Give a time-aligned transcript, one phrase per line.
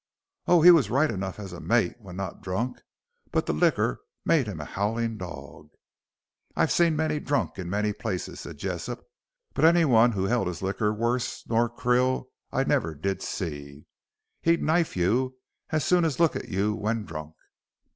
[0.47, 2.79] "Oh, he was right enough as a mate when not drunk;
[3.29, 5.77] but the liquor made a howling dorg of him.
[6.55, 9.05] I've seen many drunk in many places," said Jessop,
[9.53, 13.85] "but anyone who held his liquor wuss nor Krill I never did see.
[14.41, 15.37] He'd knife you
[15.69, 17.35] as soon as look at you when drunk."